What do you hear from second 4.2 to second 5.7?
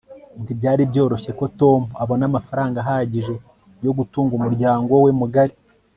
umuryango we mugari